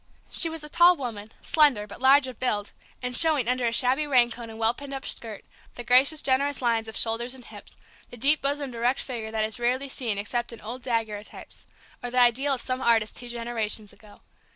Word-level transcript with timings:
She 0.31 0.49
was 0.49 0.63
a 0.63 0.67
tall 0.67 0.97
woman, 0.97 1.31
slender 1.43 1.85
but 1.85 2.01
large 2.01 2.25
of 2.25 2.39
build, 2.39 2.71
and 3.03 3.15
showing, 3.15 3.47
under 3.47 3.67
a 3.67 3.71
shabby 3.71 4.07
raincoat 4.07 4.49
and 4.49 4.57
well 4.57 4.73
pinned 4.73 4.95
up 4.95 5.05
skirt, 5.05 5.45
the 5.75 5.83
gracious 5.83 6.23
generous 6.23 6.59
lines 6.59 6.87
of 6.87 6.97
shoulders 6.97 7.35
and 7.35 7.45
hips, 7.45 7.75
the 8.09 8.17
deep 8.17 8.41
bosomed 8.41 8.73
erect 8.73 8.99
figure 9.01 9.29
that 9.29 9.45
is 9.45 9.59
rarely 9.59 9.89
seen 9.89 10.17
except 10.17 10.51
in 10.51 10.59
old 10.61 10.81
daguerreotypes, 10.81 11.67
or 12.01 12.09
the 12.09 12.17
ideal 12.17 12.55
of 12.55 12.61
some 12.61 12.81
artist 12.81 13.15
two 13.15 13.29
generations 13.29 13.93
ago. 13.93 14.21